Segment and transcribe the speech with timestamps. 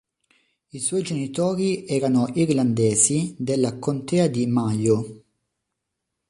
[0.71, 5.23] I suoi genitori erano irlandesi della Contea di Mayo.